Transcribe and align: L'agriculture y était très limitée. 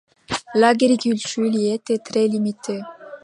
L'agriculture 0.55 1.45
y 1.45 1.71
était 1.73 1.99
très 1.99 2.25
limitée. 2.27 2.81